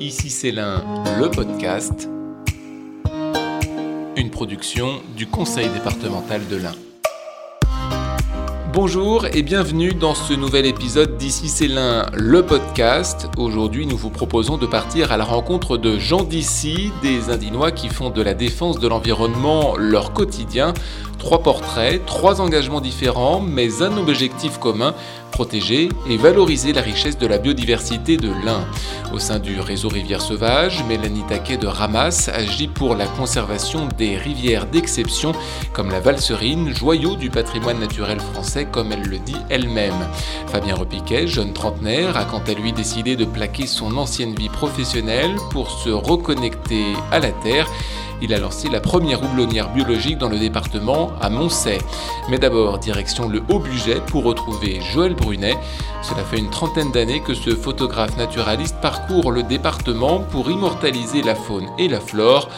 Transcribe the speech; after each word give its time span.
Ici 0.00 0.30
c'est 0.30 0.50
l'un, 0.50 0.82
le 1.18 1.30
podcast, 1.30 2.08
une 4.16 4.30
production 4.30 5.00
du 5.16 5.26
Conseil 5.26 5.68
départemental 5.68 6.40
de 6.48 6.56
l'Ain. 6.56 6.74
Bonjour 8.72 9.26
et 9.26 9.42
bienvenue 9.42 9.94
dans 9.94 10.14
ce 10.14 10.32
nouvel 10.34 10.66
épisode 10.66 11.16
d'Ici 11.16 11.48
c'est 11.48 11.66
l'un, 11.66 12.06
le 12.12 12.44
podcast. 12.44 13.28
Aujourd'hui, 13.36 13.86
nous 13.86 13.96
vous 13.96 14.10
proposons 14.10 14.58
de 14.58 14.66
partir 14.66 15.12
à 15.12 15.16
la 15.16 15.24
rencontre 15.24 15.76
de 15.78 15.98
gens 15.98 16.22
d'ici, 16.22 16.92
des 17.02 17.30
Indinois 17.30 17.72
qui 17.72 17.88
font 17.88 18.10
de 18.10 18.22
la 18.22 18.34
défense 18.34 18.78
de 18.78 18.86
l'environnement 18.86 19.76
leur 19.76 20.12
quotidien. 20.12 20.74
Trois 21.18 21.42
portraits, 21.42 22.04
trois 22.06 22.40
engagements 22.40 22.80
différents, 22.80 23.40
mais 23.40 23.82
un 23.82 23.96
objectif 23.96 24.58
commun, 24.58 24.94
protéger 25.32 25.88
et 26.08 26.16
valoriser 26.16 26.72
la 26.72 26.82
richesse 26.82 27.18
de 27.18 27.26
la 27.26 27.38
biodiversité 27.38 28.16
de 28.16 28.30
l'Ain. 28.44 28.64
Au 29.12 29.18
sein 29.18 29.38
du 29.38 29.60
réseau 29.60 29.88
Rivières 29.88 30.20
Sauvages, 30.20 30.84
Mélanie 30.88 31.24
Taquet 31.28 31.56
de 31.56 31.66
Ramas 31.66 32.30
agit 32.32 32.68
pour 32.68 32.94
la 32.94 33.06
conservation 33.06 33.88
des 33.98 34.16
rivières 34.16 34.66
d'exception 34.66 35.32
comme 35.72 35.90
la 35.90 36.00
Valserine, 36.00 36.74
joyau 36.74 37.16
du 37.16 37.30
patrimoine 37.30 37.80
naturel 37.80 38.20
français 38.20 38.66
comme 38.70 38.92
elle 38.92 39.08
le 39.08 39.18
dit 39.18 39.36
elle-même. 39.48 40.08
Fabien 40.46 40.74
Repiquet, 40.74 41.26
jeune 41.26 41.52
trentenaire, 41.52 42.16
a 42.16 42.24
quant 42.24 42.42
à 42.46 42.52
lui 42.52 42.72
décidé 42.72 43.16
de 43.16 43.24
plaquer 43.24 43.66
son 43.66 43.96
ancienne 43.96 44.34
vie 44.34 44.48
professionnelle 44.48 45.34
pour 45.50 45.70
se 45.70 45.90
reconnecter 45.90 46.84
à 47.10 47.18
la 47.18 47.30
terre 47.30 47.68
il 48.22 48.32
a 48.34 48.38
lancé 48.38 48.68
la 48.68 48.80
première 48.80 49.22
houblonnière 49.22 49.72
biologique 49.72 50.18
dans 50.18 50.28
le 50.28 50.38
département 50.38 51.10
à 51.20 51.30
Moncey. 51.30 51.78
Mais 52.30 52.38
d'abord, 52.38 52.78
direction 52.78 53.28
le 53.28 53.42
Haut-Buget 53.50 54.00
pour 54.10 54.24
retrouver 54.24 54.80
Joël 54.80 55.14
Brunet. 55.14 55.54
Cela 56.02 56.22
fait 56.22 56.38
une 56.38 56.50
trentaine 56.50 56.92
d'années 56.92 57.20
que 57.20 57.34
ce 57.34 57.50
photographe 57.50 58.16
naturaliste 58.16 58.80
parcourt 58.80 59.30
le 59.30 59.42
département 59.42 60.20
pour 60.20 60.50
immortaliser 60.50 61.22
la 61.22 61.34
faune 61.34 61.66
et 61.78 61.88
la 61.88 62.00
flore. 62.00 62.48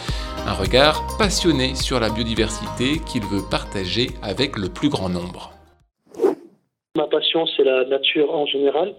Un 0.47 0.53
regard 0.53 1.03
passionné 1.17 1.75
sur 1.75 1.99
la 1.99 2.09
biodiversité 2.09 2.99
qu'il 3.05 3.23
veut 3.23 3.43
partager 3.49 4.07
avec 4.23 4.57
le 4.57 4.69
plus 4.69 4.89
grand 4.89 5.09
nombre. 5.09 5.51
Ma 6.95 7.05
passion, 7.07 7.45
c'est 7.45 7.63
la 7.63 7.85
nature 7.85 8.33
en 8.33 8.45
général. 8.45 8.95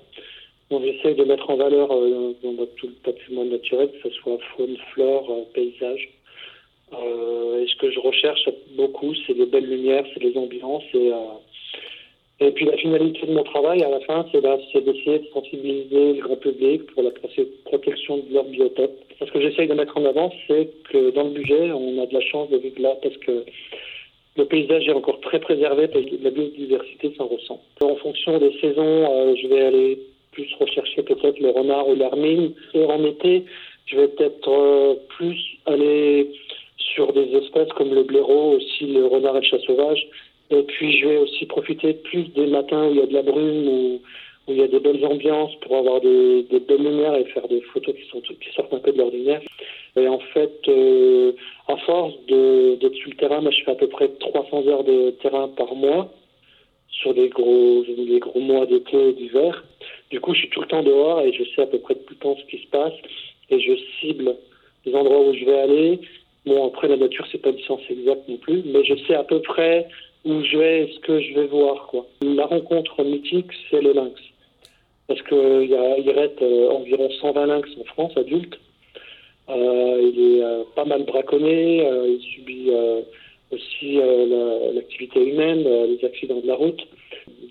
On 0.70 0.82
essaie 0.84 1.14
de 1.14 1.24
mettre 1.24 1.50
en 1.50 1.56
valeur 1.56 1.92
euh, 1.92 2.34
tout 2.76 2.86
le 2.86 2.94
patrimoine 3.02 3.48
naturel, 3.48 3.90
que 3.90 4.08
ce 4.08 4.14
soit 4.16 4.38
faune, 4.56 4.76
flore, 4.92 5.26
euh, 5.30 5.42
paysage. 5.52 6.08
Euh, 6.92 7.62
et 7.62 7.66
ce 7.66 7.76
que 7.76 7.90
je 7.90 8.00
recherche 8.00 8.48
beaucoup, 8.76 9.14
c'est 9.26 9.34
les 9.36 9.46
belles 9.46 9.68
lumières, 9.68 10.04
c'est 10.12 10.22
les 10.22 10.36
ambiances. 10.36 10.84
Et, 10.94 11.12
euh, 11.12 12.46
et 12.46 12.50
puis 12.52 12.64
la 12.64 12.76
finalité 12.76 13.26
de 13.26 13.32
mon 13.32 13.44
travail, 13.44 13.82
à 13.82 13.90
la 13.90 14.00
fin, 14.00 14.26
c'est 14.32 14.40
d'essayer 14.40 15.18
de 15.20 15.26
sensibiliser 15.32 16.14
le 16.14 16.20
grand 16.22 16.36
public 16.36 16.86
pour 16.86 17.02
la 17.02 17.10
protection 17.64 18.18
de 18.18 18.34
leur 18.34 18.44
biotope. 18.44 18.98
Ce 19.18 19.30
que 19.30 19.40
j'essaye 19.40 19.68
de 19.68 19.74
mettre 19.74 19.96
en 19.98 20.04
avant, 20.06 20.32
c'est 20.48 20.70
que 20.90 21.10
dans 21.10 21.24
le 21.24 21.30
budget, 21.30 21.70
on 21.72 22.02
a 22.02 22.06
de 22.06 22.14
la 22.14 22.22
chance 22.22 22.48
de 22.48 22.56
vivre 22.56 22.80
là 22.80 22.96
parce 23.02 23.16
que 23.18 23.44
le 24.36 24.44
paysage 24.46 24.88
est 24.88 24.92
encore 24.92 25.20
très 25.20 25.38
préservé 25.38 25.88
parce 25.88 26.06
la 26.22 26.30
biodiversité 26.30 27.12
s'en 27.18 27.26
ressent. 27.26 27.60
En 27.82 27.96
fonction 27.96 28.38
des 28.38 28.52
saisons, 28.60 29.06
euh, 29.12 29.34
je 29.36 29.46
vais 29.48 29.60
aller 29.60 29.98
plus 30.32 30.48
rechercher 30.58 31.02
peut-être 31.02 31.38
le 31.40 31.50
renard 31.50 31.88
ou 31.88 31.94
l'hermine. 31.94 32.54
Et 32.72 32.84
en 32.84 33.04
été, 33.04 33.44
je 33.84 33.96
vais 33.96 34.08
peut-être 34.08 34.98
plus 35.08 35.38
aller 35.66 36.30
sur 36.94 37.12
des 37.12 37.34
espèces 37.36 37.68
comme 37.76 37.94
le 37.94 38.02
blaireau, 38.02 38.56
aussi 38.56 38.86
le 38.86 39.06
renard 39.06 39.36
et 39.36 39.40
le 39.40 39.46
chat 39.46 39.60
sauvage. 39.60 40.06
Et 40.50 40.62
puis 40.62 40.98
je 40.98 41.08
vais 41.08 41.18
aussi 41.18 41.46
profiter 41.46 41.94
plus 41.94 42.24
des 42.34 42.46
matins 42.46 42.88
où 42.88 42.90
il 42.90 42.98
y 42.98 43.02
a 43.02 43.06
de 43.06 43.14
la 43.14 43.22
brume, 43.22 43.68
où, 43.68 44.00
il 44.48 44.56
y 44.56 44.62
a 44.62 44.68
des 44.68 44.80
belles 44.80 45.04
ambiances 45.04 45.54
pour 45.60 45.76
avoir 45.76 46.00
des, 46.00 46.44
belles 46.50 46.82
lumières 46.82 47.14
et 47.14 47.24
faire 47.26 47.46
des 47.46 47.60
photos 47.60 47.94
qui 47.94 48.52
sortent 48.52 48.74
un 48.74 48.78
peu 48.78 48.90
de 48.90 48.98
l'ordinaire. 48.98 49.40
Et 49.96 50.08
en 50.08 50.18
fait, 50.18 50.60
euh, 50.66 51.32
à 51.68 51.76
force 51.76 52.14
d'être 52.26 52.94
sur 52.94 53.10
le 53.10 53.16
terrain, 53.16 53.40
moi, 53.40 53.52
je 53.52 53.62
fais 53.62 53.70
à 53.70 53.76
peu 53.76 53.86
près 53.86 54.08
300 54.08 54.66
heures 54.66 54.82
de 54.82 55.10
terrain 55.22 55.48
par 55.48 55.74
mois 55.76 56.12
sur 56.88 57.12
les 57.12 57.28
gros, 57.28 57.84
les 57.96 58.18
gros 58.18 58.40
mois 58.40 58.66
d'été 58.66 59.10
et 59.10 59.12
d'hiver. 59.12 59.64
Du 60.10 60.20
coup, 60.20 60.34
je 60.34 60.40
suis 60.40 60.50
tout 60.50 60.62
le 60.62 60.66
temps 60.66 60.82
dehors 60.82 61.20
et 61.20 61.32
je 61.32 61.44
sais 61.54 61.62
à 61.62 61.66
peu 61.66 61.78
près 61.78 61.94
tout 61.94 62.14
le 62.14 62.16
temps 62.16 62.36
ce 62.36 62.44
qui 62.50 62.62
se 62.62 62.68
passe 62.68 62.94
et 63.50 63.60
je 63.60 63.72
cible 64.00 64.36
les 64.84 64.94
endroits 64.94 65.20
où 65.20 65.34
je 65.34 65.44
vais 65.44 65.58
aller 65.58 66.00
Bon, 66.46 66.66
après, 66.66 66.88
la 66.88 66.96
nature, 66.96 67.26
c'est 67.30 67.42
pas 67.42 67.50
une 67.50 67.58
science 67.60 67.82
exacte 67.90 68.28
non 68.28 68.38
plus, 68.38 68.62
mais 68.64 68.84
je 68.84 68.94
sais 69.06 69.14
à 69.14 69.24
peu 69.24 69.40
près 69.40 69.88
où 70.24 70.42
je 70.42 70.56
vais 70.56 70.82
et 70.84 70.92
ce 70.92 71.00
que 71.00 71.20
je 71.20 71.34
vais 71.34 71.46
voir. 71.46 71.86
Quoi. 71.88 72.06
La 72.22 72.46
rencontre 72.46 73.02
mythique, 73.04 73.50
c'est 73.70 73.80
le 73.80 73.92
lynx. 73.92 74.20
Parce 75.06 75.22
qu'il 75.22 75.38
il 75.38 76.10
reste 76.10 76.40
euh, 76.42 76.70
environ 76.70 77.10
120 77.10 77.46
lynx 77.46 77.68
en 77.80 77.84
France, 77.84 78.12
adultes. 78.16 78.58
Euh, 79.50 80.12
il 80.14 80.20
est 80.20 80.44
euh, 80.44 80.62
pas 80.76 80.84
mal 80.84 81.02
braconné, 81.04 81.84
euh, 81.84 82.06
il 82.08 82.20
subit 82.20 82.70
aussi 83.50 83.98
l'activité 84.74 85.20
humaine, 85.28 85.64
les 85.64 86.04
accidents 86.04 86.40
de 86.40 86.46
la 86.46 86.54
route. 86.54 86.86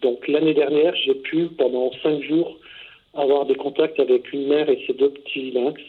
Donc 0.02 0.28
l'année 0.30 0.54
dernière, 0.54 0.96
j'ai 0.96 1.16
pu, 1.16 1.48
pendant 1.58 1.92
5 2.02 2.22
jours, 2.22 2.58
avoir 3.14 3.46
des 3.46 3.56
contacts 3.56 4.00
avec 4.00 4.32
une 4.32 4.48
mère 4.48 4.70
et 4.70 4.82
ses 4.88 4.94
deux 4.94 5.10
petits 5.10 5.52
lynx 5.52 5.82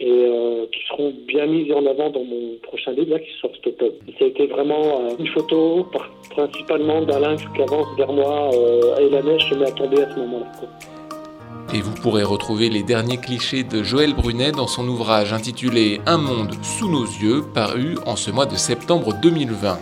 et 0.00 0.08
euh, 0.08 0.66
qui 0.72 0.80
seront 0.88 1.12
bien 1.28 1.46
mises 1.46 1.70
en 1.72 1.84
avant 1.84 2.08
dans 2.08 2.24
mon 2.24 2.56
prochain 2.62 2.92
livre 2.92 3.18
qui 3.18 3.30
sort 3.40 3.50
cet 3.54 3.66
automne. 3.66 3.92
Ça 4.18 4.24
a 4.24 4.28
été 4.28 4.46
vraiment 4.46 5.02
euh, 5.02 5.14
une 5.18 5.26
photo 5.28 5.86
principalement 6.30 7.02
d'un 7.02 7.20
lynx 7.20 7.44
qui 7.54 7.62
avance 7.62 7.86
vers 7.98 8.12
moi 8.12 8.50
euh, 8.54 8.96
et 8.98 9.10
la 9.10 9.22
neige 9.22 9.48
se 9.50 9.54
met 9.54 9.68
à 9.68 9.72
tomber 9.72 10.02
à 10.02 10.10
ce 10.14 10.18
moment-là. 10.20 10.46
Et 11.74 11.82
vous 11.82 11.94
pourrez 12.02 12.24
retrouver 12.24 12.70
les 12.70 12.82
derniers 12.82 13.18
clichés 13.18 13.62
de 13.62 13.82
Joël 13.82 14.14
Brunet 14.14 14.52
dans 14.52 14.66
son 14.66 14.88
ouvrage 14.88 15.32
intitulé 15.32 16.00
Un 16.06 16.16
monde 16.16 16.54
sous 16.62 16.90
nos 16.90 17.04
yeux, 17.04 17.42
paru 17.54 17.96
en 18.06 18.16
ce 18.16 18.30
mois 18.30 18.46
de 18.46 18.56
septembre 18.56 19.12
2020. 19.22 19.78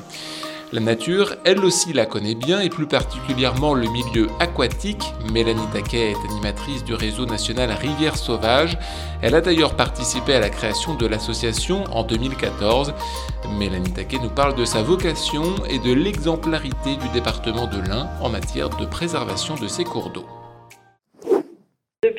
La 0.71 0.81
nature, 0.81 1.35
elle 1.45 1.65
aussi 1.65 1.95
la 1.95 2.05
connaît 2.05 2.35
bien 2.35 2.61
et 2.61 2.69
plus 2.69 2.87
particulièrement 2.87 3.73
le 3.73 3.89
milieu 3.89 4.29
aquatique. 4.39 5.15
Mélanie 5.33 5.67
Taquet 5.73 6.11
est 6.11 6.31
animatrice 6.31 6.85
du 6.85 6.93
réseau 6.93 7.25
national 7.25 7.71
Rivières 7.73 8.19
Sauvages. 8.19 8.77
Elle 9.23 9.35
a 9.35 9.41
d'ailleurs 9.41 9.77
participé 9.77 10.35
à 10.35 10.41
la 10.41 10.51
création 10.51 10.95
de 10.95 11.07
l'association 11.07 11.85
en 11.85 12.03
2014. 12.03 12.93
Mélanie 13.59 13.95
Taquet 13.95 14.19
nous 14.23 14.29
parle 14.29 14.57
de 14.57 14.67
sa 14.67 14.83
vocation 14.83 15.55
et 15.71 15.79
de 15.79 15.93
l'exemplarité 15.95 16.97
du 16.97 17.09
département 17.15 17.67
de 17.67 17.81
l'Ain 17.89 18.11
en 18.21 18.29
matière 18.29 18.69
de 18.69 18.85
préservation 18.85 19.55
de 19.55 19.69
ses 19.69 19.85
cours 19.85 20.11
d'eau. 20.11 20.27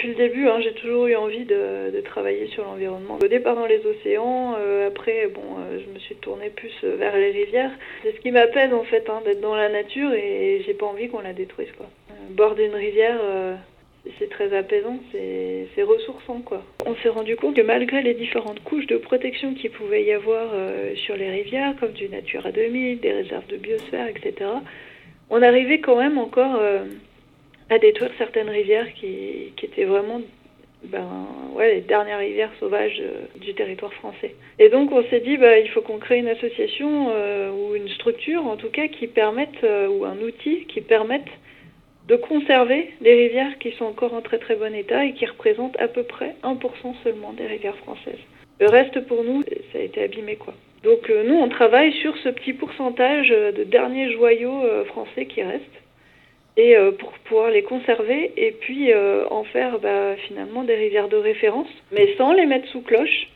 Depuis 0.10 0.24
début, 0.30 0.48
hein, 0.48 0.60
j'ai 0.60 0.74
toujours 0.74 1.06
eu 1.06 1.16
envie 1.16 1.46
de, 1.46 2.02
travailler 2.04 2.48
sur 2.48 2.64
l'environnement. 2.64 3.20
Au 3.22 3.28
départ 3.28 3.56
dans 3.56 3.68
les 3.68 3.86
océans, 3.86 4.56
euh, 4.58 4.88
après, 4.88 5.28
bon, 5.28 5.42
euh, 5.60 5.80
je 5.86 5.94
me 5.94 6.00
suis 6.00 6.16
tournée 6.16 6.50
plus 6.50 6.74
vers 6.84 7.16
les 7.16 7.30
rivières. 7.30 7.70
C'est 8.02 8.16
ce 8.16 8.20
qui 8.20 8.32
m'appelle 8.32 8.74
en 8.74 8.84
fait, 8.84 9.08
hein, 9.08 9.22
d'être 9.24 9.42
dans 9.42 9.56
la 9.56 9.70
nature 9.70 10.12
et 10.14 10.64
j'ai 10.66 10.74
pas 10.74 10.88
envie 10.88 11.10
qu'on 11.10 11.20
la 11.20 11.34
détruise. 11.34 11.70
Quoi. 11.78 11.86
Euh, 12.10 12.14
bord 12.32 12.56
d'une 12.56 12.74
rivière, 12.74 13.20
c'est 14.18 14.30
très 14.30 14.58
apaisant, 14.58 14.98
c'est 15.12 15.84
ressourçant. 15.84 16.42
Quoi. 16.44 16.64
On 16.88 16.96
s'est 16.96 17.10
rendu 17.10 17.36
compte 17.36 17.56
que 17.56 17.62
malgré 17.62 18.02
les 18.02 18.16
différentes 18.16 18.64
couches 18.64 18.88
de 18.88 18.98
protection 18.98 19.54
qu'il 19.54 19.70
pouvait 19.70 20.04
y 20.04 20.12
avoir 20.12 20.50
sur 20.96 21.16
les 21.18 21.30
rivières, 21.30 21.76
comme 21.80 21.92
du 21.92 22.10
Natura 22.10 22.52
2000, 22.52 23.00
des 23.00 23.12
réserves 23.12 23.48
de 23.48 23.58
biosphère, 23.58 24.08
etc., 24.08 24.50
on 25.30 25.44
arrivait 25.44 25.80
quand 25.80 25.98
même 25.98 26.18
encore 26.18 26.60
à 27.70 27.78
détruire 27.78 28.12
certaines 28.18 28.50
rivières 28.50 28.92
qui, 28.94 29.54
étaient 29.62 29.86
vraiment 29.86 30.22
ben, 30.84 31.28
ouais, 31.56 31.76
les 31.76 31.82
dernières 31.82 32.20
rivières 32.20 32.52
sauvages 32.60 33.02
euh, 33.02 33.26
du 33.40 33.54
territoire 33.54 33.94
français. 33.94 34.36
Et 34.60 34.70
donc 34.70 34.92
on 34.92 35.04
s'est 35.10 35.20
dit, 35.20 35.38
bah, 35.38 35.60
il 35.60 35.70
faut 35.70 35.82
qu'on 35.82 35.98
crée 35.98 36.20
une 36.20 36.30
association 36.30 37.12
euh, 37.14 37.52
ou 37.52 37.76
une 37.76 37.90
structure, 37.90 38.46
en 38.48 38.56
tout 38.56 38.70
cas, 38.70 38.88
qui 38.88 39.08
permette, 39.08 39.64
euh, 39.64 39.88
ou 39.88 40.06
un 40.06 40.18
outil 40.20 40.66
qui 40.66 40.82
permette 40.82 41.28
de 42.08 42.16
conserver 42.16 42.92
les 43.02 43.14
rivières 43.14 43.60
qui 43.60 43.72
sont 43.74 43.86
encore 43.86 44.14
en 44.14 44.22
très 44.22 44.40
très 44.40 44.56
bon 44.56 44.74
état 44.74 45.06
et 45.06 45.14
qui 45.14 45.26
représentent 45.26 45.80
à 45.80 45.88
peu 45.88 46.04
près 46.04 46.36
1% 46.44 46.58
seulement 47.04 47.34
des 47.34 47.46
rivières 47.46 47.78
françaises. 47.78 48.18
Le 48.60 48.68
reste 48.68 49.02
pour 49.02 49.24
nous, 49.24 49.44
ça 49.72 49.80
a 49.80 49.82
été 49.82 50.02
abîmé 50.02 50.36
quoi. 50.36 50.54
Donc 50.84 51.10
nous, 51.10 51.36
on 51.36 51.50
travaille 51.50 51.94
sur 51.94 52.18
ce 52.18 52.30
petit 52.30 52.54
pourcentage 52.54 53.30
de 53.30 53.64
derniers 53.64 54.12
joyaux 54.12 54.64
français 54.86 55.28
qui 55.28 55.44
restent 55.44 55.80
et 56.58 56.76
euh, 56.76 56.92
pour 56.92 57.12
pouvoir 57.26 57.52
les 57.52 57.64
conserver 57.64 58.32
et 58.38 58.52
puis 58.52 58.92
euh, 58.92 59.26
en 59.30 59.44
faire 59.44 59.80
bah, 59.80 60.16
finalement 60.28 60.64
des 60.64 60.76
rivières 60.76 61.08
de 61.08 61.18
référence, 61.18 61.70
mais 61.92 62.16
sans 62.18 62.34
les 62.34 62.46
mettre 62.46 62.68
sous 62.68 62.82
cloche, 62.82 63.28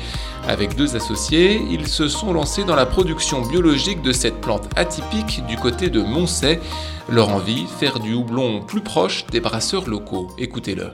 Avec 0.49 0.75
deux 0.75 0.97
associés, 0.97 1.61
ils 1.71 1.87
se 1.87 2.09
sont 2.09 2.33
lancés 2.33 2.65
dans 2.65 2.75
la 2.75 2.85
production 2.85 3.41
biologique 3.41 4.01
de 4.01 4.11
cette 4.11 4.41
plante 4.41 4.67
atypique 4.75 5.45
du 5.47 5.55
côté 5.55 5.89
de 5.89 6.01
Moncey. 6.01 6.59
Leur 7.07 7.29
envie, 7.29 7.65
faire 7.79 7.99
du 7.99 8.13
houblon 8.13 8.61
plus 8.61 8.81
proche 8.81 9.25
des 9.27 9.39
brasseurs 9.39 9.87
locaux. 9.87 10.27
Écoutez-le 10.37 10.91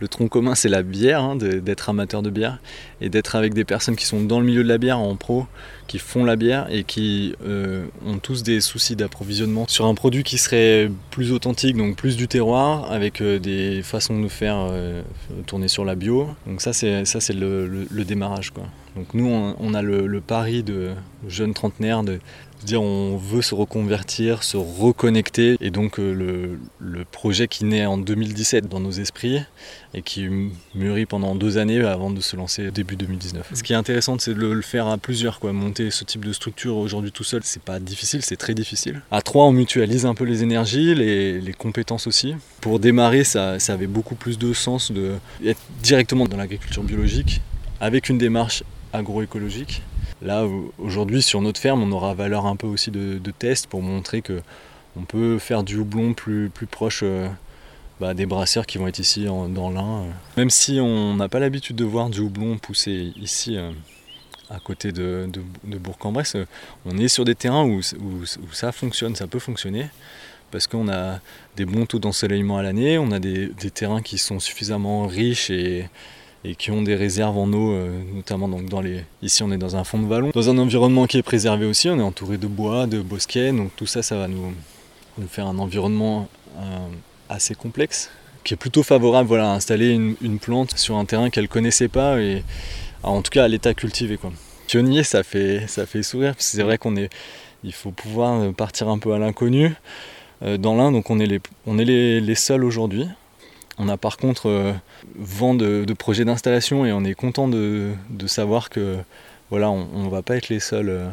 le 0.00 0.08
tronc 0.08 0.28
commun, 0.28 0.54
c'est 0.54 0.68
la 0.68 0.82
bière, 0.82 1.22
hein, 1.22 1.36
d'être 1.36 1.90
amateur 1.90 2.22
de 2.22 2.30
bière 2.30 2.58
et 3.02 3.10
d'être 3.10 3.36
avec 3.36 3.52
des 3.52 3.64
personnes 3.64 3.96
qui 3.96 4.06
sont 4.06 4.22
dans 4.22 4.40
le 4.40 4.46
milieu 4.46 4.62
de 4.62 4.68
la 4.68 4.78
bière 4.78 4.98
en 4.98 5.14
pro, 5.14 5.46
qui 5.86 5.98
font 5.98 6.24
la 6.24 6.36
bière 6.36 6.66
et 6.70 6.84
qui 6.84 7.34
euh, 7.46 7.84
ont 8.06 8.18
tous 8.18 8.42
des 8.42 8.60
soucis 8.60 8.96
d'approvisionnement 8.96 9.66
sur 9.68 9.84
un 9.84 9.94
produit 9.94 10.22
qui 10.22 10.38
serait 10.38 10.90
plus 11.10 11.32
authentique, 11.32 11.76
donc 11.76 11.96
plus 11.96 12.16
du 12.16 12.28
terroir, 12.28 12.90
avec 12.90 13.20
euh, 13.20 13.38
des 13.38 13.82
façons 13.82 14.20
de 14.20 14.28
faire 14.28 14.56
euh, 14.70 15.02
tourner 15.46 15.68
sur 15.68 15.84
la 15.84 15.94
bio. 15.94 16.28
Donc 16.46 16.62
ça, 16.62 16.72
c'est 16.72 17.04
ça, 17.04 17.20
c'est 17.20 17.34
le, 17.34 17.86
démarrage, 18.04 18.50
quoi. 18.50 18.64
Donc 18.96 19.14
nous, 19.14 19.26
on, 19.26 19.74
a 19.74 19.82
le, 19.82 20.06
le, 20.06 20.20
pari 20.20 20.62
de 20.62 20.90
jeunes 21.28 21.54
trentenaires 21.54 22.02
de 22.02 22.18
dire 22.64 22.82
on 22.82 23.16
veut 23.16 23.42
se 23.42 23.54
reconvertir, 23.54 24.42
se 24.42 24.56
reconnecter. 24.56 25.56
Et 25.60 25.70
donc 25.70 25.98
euh, 25.98 26.56
le, 26.78 27.04
projet 27.04 27.48
qui 27.48 27.64
naît 27.64 27.86
en 27.86 27.98
2017 27.98 28.68
dans 28.68 28.80
nos 28.80 28.90
esprits 28.90 29.40
et 29.94 30.02
qui 30.02 30.28
mûrit 30.74 31.06
pendant 31.06 31.34
deux 31.34 31.58
années 31.58 31.80
avant 31.80 32.10
de 32.10 32.20
se 32.20 32.36
lancer 32.36 32.70
début 32.70 32.96
2019. 32.96 33.50
Ce 33.54 33.62
qui 33.62 33.72
est 33.72 33.76
intéressant, 33.76 34.16
c'est 34.18 34.34
de 34.34 34.46
le 34.46 34.62
faire 34.62 34.86
à 34.86 34.98
plusieurs. 34.98 35.40
Quoi. 35.40 35.52
Monter 35.52 35.90
ce 35.90 36.04
type 36.04 36.24
de 36.24 36.32
structure 36.32 36.76
aujourd'hui 36.76 37.12
tout 37.12 37.24
seul, 37.24 37.42
c'est 37.44 37.62
pas 37.62 37.80
difficile, 37.80 38.22
c'est 38.22 38.36
très 38.36 38.54
difficile. 38.54 39.02
À 39.10 39.22
trois, 39.22 39.46
on 39.46 39.52
mutualise 39.52 40.06
un 40.06 40.14
peu 40.14 40.24
les 40.24 40.42
énergies, 40.42 40.94
les, 40.94 41.54
compétences 41.58 42.06
aussi. 42.06 42.34
Pour 42.60 42.78
démarrer, 42.78 43.24
ça, 43.24 43.58
ça 43.58 43.74
avait 43.74 43.88
beaucoup 43.88 44.14
plus 44.14 44.38
de 44.38 44.52
sens 44.52 44.92
d'être 44.92 45.60
directement 45.82 46.26
dans 46.26 46.36
l'agriculture 46.36 46.82
biologique 46.82 47.42
avec 47.80 48.08
une 48.08 48.18
démarche 48.18 48.62
agroécologique 48.92 49.82
Là, 50.22 50.46
aujourd'hui, 50.78 51.22
sur 51.22 51.40
notre 51.40 51.58
ferme, 51.58 51.82
on 51.82 51.92
aura 51.92 52.12
valeur 52.12 52.44
un 52.44 52.56
peu 52.56 52.66
aussi 52.66 52.90
de, 52.90 53.18
test 53.38 53.66
pour 53.66 53.80
montrer 53.80 54.20
que 54.20 54.42
on 54.96 55.02
peut 55.02 55.38
faire 55.38 55.62
du 55.62 55.78
houblon 55.78 56.14
plus, 56.14 56.50
proche 56.70 57.00
euh, 57.04 57.28
bah, 58.00 58.12
des 58.12 58.26
brasseurs 58.26 58.66
qui 58.66 58.76
vont 58.76 58.86
être 58.86 58.98
ici 58.98 59.24
dans 59.24 59.70
l'Ain. 59.70 60.04
Même 60.36 60.50
si 60.50 60.78
on 60.80 61.14
n'a 61.14 61.28
pas 61.28 61.38
l'habitude 61.38 61.76
de 61.76 61.84
voir 61.84 62.10
du 62.10 62.20
houblon 62.20 62.58
pousser 62.58 63.12
ici, 63.16 63.56
euh, 63.56 63.70
à 64.50 64.58
côté 64.58 64.92
de, 64.92 65.30
Bourg-en-Bresse, 65.64 66.36
on 66.84 66.98
est 66.98 67.08
sur 67.08 67.24
des 67.24 67.34
terrains 67.34 67.64
où, 67.64 67.80
ça 68.52 68.72
fonctionne, 68.72 69.14
ça 69.14 69.26
peut 69.26 69.38
fonctionner 69.38 69.86
parce 70.50 70.66
qu'on 70.66 70.88
a 70.88 71.20
des 71.56 71.64
bons 71.64 71.86
taux 71.86 72.00
d'ensoleillement 72.00 72.58
à 72.58 72.64
l'année, 72.64 72.98
on 72.98 73.12
a 73.12 73.20
des, 73.20 73.50
terrains 73.72 74.02
qui 74.02 74.18
sont 74.18 74.40
suffisamment 74.40 75.06
riches 75.06 75.48
et, 75.50 75.88
et 76.44 76.54
qui 76.54 76.70
ont 76.70 76.82
des 76.82 76.94
réserves 76.94 77.36
en 77.36 77.52
eau, 77.52 77.72
euh, 77.72 78.02
notamment 78.14 78.48
donc 78.48 78.66
dans 78.66 78.80
les. 78.80 79.04
Ici, 79.22 79.42
on 79.42 79.52
est 79.52 79.58
dans 79.58 79.76
un 79.76 79.84
fond 79.84 79.98
de 79.98 80.06
vallon, 80.06 80.30
dans 80.34 80.50
un 80.50 80.58
environnement 80.58 81.06
qui 81.06 81.18
est 81.18 81.22
préservé 81.22 81.66
aussi. 81.66 81.88
On 81.88 81.98
est 81.98 82.02
entouré 82.02 82.38
de 82.38 82.46
bois, 82.46 82.86
de 82.86 83.00
bosquets, 83.00 83.52
donc 83.52 83.70
tout 83.76 83.86
ça, 83.86 84.02
ça 84.02 84.16
va 84.16 84.28
nous, 84.28 84.54
faire 85.28 85.46
un 85.46 85.58
environnement 85.58 86.28
euh, 86.58 86.78
assez 87.28 87.54
complexe, 87.54 88.10
qui 88.42 88.54
est 88.54 88.56
plutôt 88.56 88.82
favorable 88.82 89.28
voilà, 89.28 89.52
à 89.52 89.54
installer 89.54 89.90
une, 89.90 90.38
plante 90.38 90.76
sur 90.78 90.96
un 90.96 91.04
terrain 91.04 91.28
qu'elle 91.28 91.48
connaissait 91.48 91.88
pas 91.88 92.20
et 92.20 92.42
en 93.02 93.20
tout 93.20 93.30
cas 93.30 93.44
à 93.44 93.48
l'état 93.48 93.74
cultivé. 93.74 94.16
Quoi. 94.16 94.32
Pionnier, 94.66 95.02
ça 95.02 95.22
fait, 95.22 95.66
ça 95.66 95.84
fait 95.84 96.02
sourire, 96.02 96.34
parce 96.34 96.50
que 96.50 96.56
c'est 96.56 96.62
vrai 96.62 96.78
qu'on 96.78 96.96
est, 96.96 97.10
il 97.64 97.74
faut 97.74 97.90
pouvoir 97.90 98.52
partir 98.54 98.88
un 98.88 98.98
peu 98.98 99.12
à 99.12 99.18
l'inconnu. 99.18 99.74
Euh, 100.42 100.56
dans 100.56 100.74
l'Inde, 100.74 100.94
donc 100.94 101.10
on 101.10 101.18
est 101.18 101.26
les, 101.26 101.40
on 101.66 101.78
est 101.78 101.84
les, 101.84 102.20
les 102.20 102.34
seuls 102.34 102.64
aujourd'hui. 102.64 103.06
On 103.82 103.88
a 103.88 103.96
par 103.96 104.18
contre 104.18 104.50
euh, 104.50 104.72
vent 105.16 105.54
de, 105.54 105.90
projets 105.94 106.26
d'installation 106.26 106.84
et 106.84 106.92
on 106.92 107.02
est 107.02 107.14
content 107.14 107.48
de, 107.48 107.94
savoir 108.26 108.68
que 108.68 108.98
voilà, 109.48 109.70
on 109.70 110.04
ne 110.04 110.10
va 110.10 110.20
pas 110.20 110.36
être 110.36 110.50
les 110.50 110.60
seuls 110.60 110.90
euh, 110.90 111.08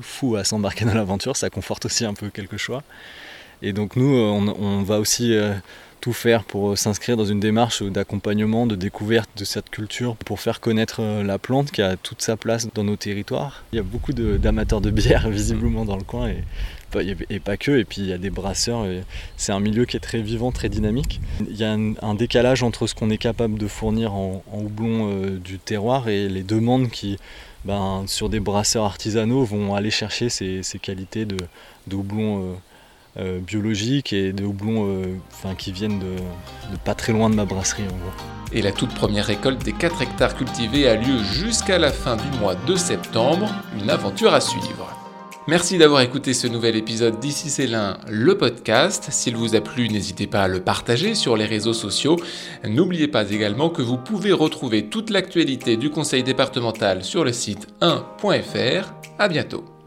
fous 0.00 0.34
à 0.34 0.42
s'embarquer 0.42 0.84
dans 0.84 0.94
l'aventure, 0.94 1.36
ça 1.36 1.50
conforte 1.50 1.84
aussi 1.86 2.04
un 2.04 2.14
peu 2.14 2.28
quelque 2.28 2.56
chose. 2.56 2.80
Et 3.62 3.72
donc 3.72 3.94
nous, 3.94 4.16
euh, 4.16 4.54
on, 4.58 4.82
va 4.82 4.98
aussi 4.98 5.38
tout 6.00 6.12
faire 6.12 6.44
pour 6.44 6.76
s'inscrire 6.76 7.16
dans 7.16 7.24
une 7.24 7.40
démarche 7.40 7.82
d'accompagnement, 7.82 8.66
de 8.66 8.74
découverte 8.74 9.30
de 9.36 9.44
cette 9.44 9.70
culture, 9.70 10.16
pour 10.16 10.40
faire 10.40 10.60
connaître 10.60 11.02
la 11.02 11.38
plante 11.38 11.70
qui 11.70 11.82
a 11.82 11.96
toute 11.96 12.22
sa 12.22 12.36
place 12.36 12.68
dans 12.74 12.84
nos 12.84 12.96
territoires. 12.96 13.64
Il 13.72 13.76
y 13.76 13.78
a 13.78 13.82
beaucoup 13.82 14.12
d'amateurs 14.12 14.80
de, 14.80 14.90
bière 14.90 15.28
visiblement 15.30 15.84
dans 15.84 15.96
le 15.96 16.02
coin 16.02 16.28
et 16.28 17.40
pas 17.40 17.56
que, 17.56 17.70
et 17.78 17.84
puis 17.84 18.02
il 18.02 18.08
y 18.08 18.12
a 18.12 18.18
des 18.18 18.30
brasseurs, 18.30 18.84
c'est 19.36 19.52
un 19.52 19.60
milieu 19.60 19.84
qui 19.84 19.96
est 19.96 20.00
très 20.00 20.20
vivant, 20.20 20.50
très 20.50 20.68
dynamique. 20.68 21.20
Il 21.40 21.56
y 21.56 21.64
a 21.64 21.72
un, 21.72 22.14
décalage 22.14 22.62
entre 22.62 22.86
ce 22.86 22.94
qu'on 22.94 23.10
est 23.10 23.18
capable 23.18 23.58
de 23.58 23.68
fournir 23.68 24.14
en, 24.14 24.42
houblon 24.52 25.10
euh, 25.10 25.38
du 25.38 25.58
terroir 25.58 26.08
et 26.08 26.28
les 26.28 26.42
demandes 26.42 26.90
qui, 26.90 27.18
ben, 27.64 28.04
sur 28.06 28.28
des 28.28 28.40
brasseurs 28.40 28.84
artisanaux, 28.84 29.44
vont 29.44 29.74
aller 29.74 29.90
chercher 29.90 30.28
ces, 30.28 30.62
qualités 30.82 31.24
de, 31.24 31.36
houblon 31.92 32.42
euh, 32.42 32.54
euh, 33.18 33.40
biologique 33.40 34.12
et 34.12 34.32
de 34.32 34.44
houblon 34.44 35.02
enfin, 35.32 35.54
qui 35.54 35.72
viennent 35.72 35.98
de, 35.98 36.16
de, 36.72 36.76
pas 36.84 36.94
très 36.94 37.12
loin 37.12 37.30
de 37.30 37.34
ma 37.34 37.44
brasserie 37.44 37.84
en 37.84 37.96
gros. 37.96 38.24
Et 38.52 38.62
la 38.62 38.72
toute 38.72 38.94
première 38.94 39.26
récolte 39.26 39.62
des 39.64 39.72
4 39.72 40.02
hectares 40.02 40.36
cultivés 40.36 40.88
a 40.88 40.96
lieu 40.96 41.22
jusqu'à 41.22 41.78
la 41.78 41.92
fin 41.92 42.16
du 42.16 42.38
mois 42.38 42.54
de 42.54 42.76
septembre, 42.76 43.48
une 43.80 43.90
aventure 43.90 44.34
à 44.34 44.40
suivre. 44.40 44.88
Merci 45.50 45.78
d'avoir 45.78 46.02
écouté 46.02 46.34
ce 46.34 46.46
nouvel 46.46 46.76
épisode 46.76 47.18
d'Ici 47.18 47.48
c'est 47.48 47.66
l'un, 47.66 47.98
le 48.08 48.36
podcast. 48.36 49.08
S'il 49.10 49.36
vous 49.36 49.56
a 49.56 49.60
plu, 49.60 49.88
n'hésitez 49.88 50.26
pas 50.26 50.42
à 50.42 50.48
le 50.48 50.60
partager 50.60 51.14
sur 51.14 51.36
les 51.36 51.46
réseaux 51.46 51.72
sociaux. 51.72 52.16
N'oubliez 52.64 53.08
pas 53.08 53.28
également 53.30 53.70
que 53.70 53.82
vous 53.82 53.96
pouvez 53.96 54.32
retrouver 54.32 54.86
toute 54.86 55.10
l'actualité 55.10 55.76
du 55.76 55.90
conseil 55.90 56.22
départemental 56.22 57.02
sur 57.02 57.24
le 57.24 57.32
site 57.32 57.66
1.fr. 57.80 58.92
À 59.18 59.28
bientôt. 59.28 59.79